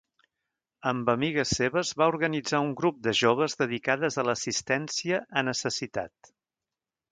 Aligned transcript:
Amb 0.91 1.11
amigues 1.13 1.51
seves 1.59 1.91
va 2.03 2.07
organitzar 2.13 2.63
un 2.69 2.73
grup 2.81 2.99
de 3.09 3.13
joves 3.21 3.57
dedicades 3.61 4.19
a 4.23 4.27
l'assistència 4.31 5.23
a 5.43 5.47
necessitat. 5.53 6.35